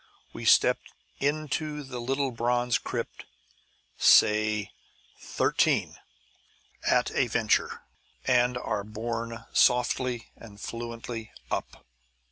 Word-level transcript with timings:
We 0.33 0.45
step 0.45 0.79
into 1.19 1.83
the 1.83 2.01
little 2.01 2.31
bronze 2.31 2.79
crypt, 2.79 3.23
say 3.99 4.71
"Thirteen" 5.19 5.95
at 6.83 7.11
a 7.11 7.27
venture, 7.27 7.83
and 8.25 8.57
are 8.57 8.83
borne 8.83 9.45
softly 9.53 10.31
and 10.35 10.59
fluently 10.59 11.31
up. 11.51 11.85